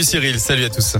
[0.00, 0.96] Cyril, salut à tous.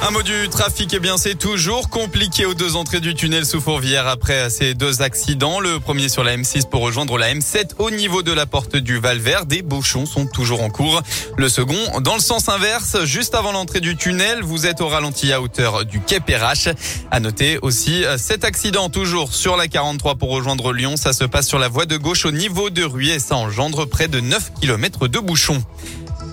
[0.00, 3.60] Un mot du trafic, eh bien, c'est toujours compliqué aux deux entrées du tunnel sous
[3.60, 5.60] Fourvière après ces deux accidents.
[5.60, 8.96] Le premier sur la M6 pour rejoindre la M7 au niveau de la porte du
[8.98, 9.44] Val-Vert.
[9.44, 11.02] Des bouchons sont toujours en cours.
[11.36, 15.30] Le second, dans le sens inverse, juste avant l'entrée du tunnel, vous êtes au ralenti
[15.30, 16.70] à hauteur du Quai Perrache.
[17.10, 20.96] À noter aussi cet accident toujours sur la 43 pour rejoindre Lyon.
[20.96, 23.84] Ça se passe sur la voie de gauche au niveau de Ruy et ça engendre
[23.84, 25.62] près de 9 km de bouchons.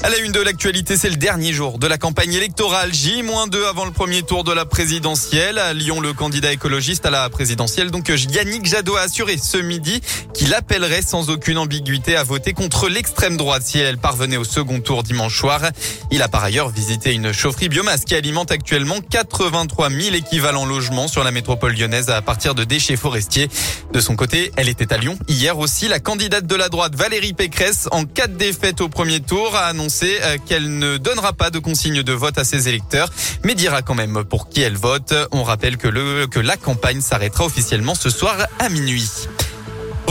[0.04, 2.94] À la une de l'actualité, c'est le dernier jour de la campagne électorale.
[2.94, 5.58] J-2 avant le premier tour de la présidentielle.
[5.58, 10.02] À Lyon, le candidat écologiste à la présidentielle, donc Yannick Jadot a assuré ce midi
[10.36, 14.80] qu'il appellerait sans aucune ambiguïté à voter contre l'extrême droite si elle parvenait au second
[14.82, 15.62] tour dimanche soir.
[16.12, 21.08] Il a par ailleurs visité une chaufferie biomasse qui alimente actuellement 83 000 équivalents logements
[21.08, 23.50] sur la métropole lyonnaise à partir de déchets forestiers.
[23.94, 25.88] De son côté, elle était à Lyon hier aussi.
[25.88, 29.66] La candidate de la droite Valérie Pécresse, en cas de défaite au premier tour, a
[29.66, 33.10] annoncé annoncé euh, qu'elle ne donnera pas de consigne de vote à ses électeurs,
[33.46, 35.14] mais dira quand même pour qui elle vote.
[35.32, 39.10] On rappelle que, le, que la campagne s'arrêtera officiellement ce soir à minuit.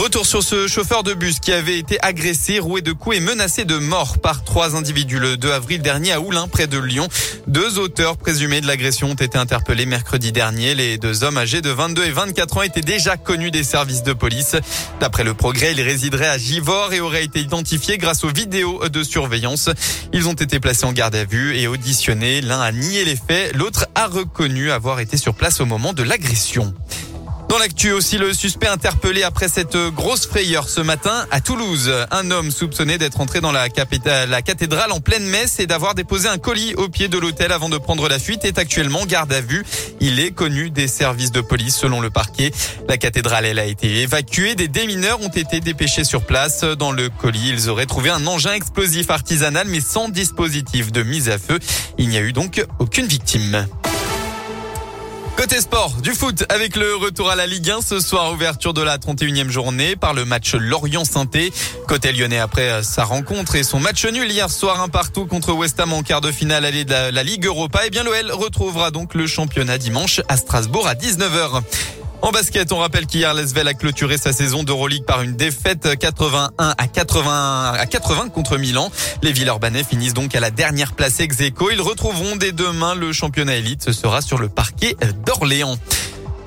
[0.07, 3.65] Retour sur ce chauffeur de bus qui avait été agressé, roué de coups et menacé
[3.65, 7.09] de mort par trois individus le 2 avril dernier à Oulin, près de Lyon.
[7.47, 10.75] Deux auteurs présumés de l'agression ont été interpellés mercredi dernier.
[10.75, 14.13] Les deux hommes âgés de 22 et 24 ans étaient déjà connus des services de
[14.13, 14.55] police.
[15.01, 19.03] D'après le progrès, ils résideraient à Givors et auraient été identifiés grâce aux vidéos de
[19.03, 19.69] surveillance.
[20.13, 22.39] Ils ont été placés en garde à vue et auditionnés.
[22.39, 26.03] L'un a nié les faits, l'autre a reconnu avoir été sur place au moment de
[26.03, 26.73] l'agression.
[27.49, 31.91] Dans l'actu aussi, le suspect interpellé après cette grosse frayeur ce matin à Toulouse.
[32.11, 33.67] Un homme soupçonné d'être entré dans la,
[34.25, 37.69] la cathédrale en pleine messe et d'avoir déposé un colis au pied de l'hôtel avant
[37.69, 39.65] de prendre la fuite est actuellement garde à vue.
[40.01, 42.51] Il est connu des services de police selon le parquet.
[42.89, 44.55] La cathédrale, elle a été évacuée.
[44.55, 46.65] Des démineurs ont été dépêchés sur place.
[46.65, 51.29] Dans le colis, ils auraient trouvé un engin explosif artisanal mais sans dispositif de mise
[51.29, 51.59] à feu.
[51.97, 53.65] Il n'y a eu donc aucune victime.
[55.37, 58.81] Côté sport, du foot avec le retour à la Ligue 1 ce soir, ouverture de
[58.81, 61.53] la 31e journée par le match Lorient-Sainté.
[61.87, 65.79] Côté lyonnais après sa rencontre et son match nul hier soir un partout contre West
[65.79, 67.83] Ham en quart de finale allée de la, la Ligue Europa.
[67.83, 71.61] Et eh bien l'OL retrouvera donc le championnat dimanche à Strasbourg à 19h.
[72.21, 76.73] En basket, on rappelle qu'hier, l'Esvel a clôturé sa saison d'Euroleague par une défaite 81
[76.77, 78.91] à 80 à 80 contre Milan.
[79.21, 81.69] Les Villeurbanais finissent donc à la dernière place ex -aequo.
[81.71, 83.83] Ils retrouveront dès demain le championnat élite.
[83.83, 84.95] Ce sera sur le parquet
[85.25, 85.77] d'Orléans.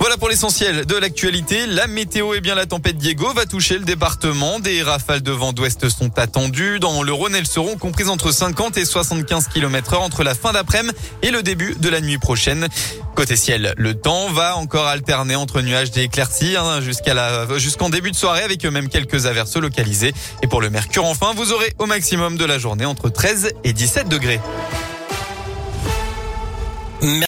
[0.00, 1.66] Voilà pour l'essentiel de l'actualité.
[1.66, 4.58] La météo, eh bien, la tempête Diego va toucher le département.
[4.58, 6.80] Des rafales de vent d'ouest sont attendues.
[6.80, 10.54] Dans le Rhône, elles seront comprises entre 50 et 75 km heure entre la fin
[10.54, 12.68] d'après-midi et le début de la nuit prochaine.
[13.14, 17.90] Côté ciel, le temps va encore alterner entre nuages et éclaircies hein, jusqu'à la, jusqu'en
[17.90, 20.14] début de soirée avec même quelques averses localisées.
[20.42, 23.74] Et pour le mercure, enfin, vous aurez au maximum de la journée entre 13 et
[23.74, 24.40] 17 degrés.